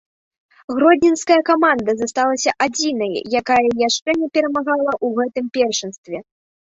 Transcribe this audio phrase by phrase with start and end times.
[0.77, 6.17] Гродзенская каманда засталася адзінай, якая яшчэ не перамагала ў гэтым першынстве.